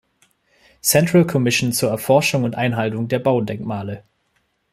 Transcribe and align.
Central-Commission 0.81 1.73
zur 1.73 1.91
Erforschung 1.91 2.41
und 2.43 2.53
Erhaltung 2.53 3.07
der 3.07 3.19
Baudenkmale". 3.19 4.03